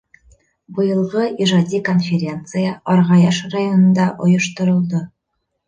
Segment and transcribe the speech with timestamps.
[0.77, 5.07] Быйылғы ижади конференция Арғаяш районында ойошторолдо.